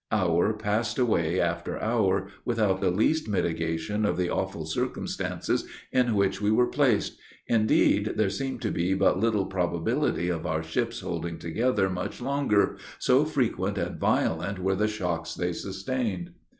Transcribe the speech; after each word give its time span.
Hour 0.11 0.53
passed 0.53 0.97
away 0.97 1.39
after 1.39 1.77
hour 1.79 2.27
without 2.43 2.81
the 2.81 2.89
least 2.89 3.27
mitigation 3.29 4.03
of 4.03 4.17
the 4.17 4.31
awful 4.31 4.65
circumstances 4.65 5.67
in 5.91 6.15
which 6.15 6.41
we 6.41 6.49
were 6.49 6.65
placed. 6.65 7.19
Indeed, 7.45 8.13
there 8.15 8.31
seemed 8.31 8.63
to 8.63 8.71
be 8.71 8.95
but 8.95 9.19
little 9.19 9.45
probability 9.45 10.27
of 10.27 10.47
our 10.47 10.63
ships 10.63 11.01
holding 11.01 11.37
together 11.37 11.87
much 11.87 12.19
longer, 12.19 12.77
so 12.97 13.25
frequent 13.25 13.77
and 13.77 13.99
violent 13.99 14.57
were 14.57 14.73
the 14.75 14.87
shocks 14.87 15.35
they 15.35 15.53
sustained. 15.53 16.31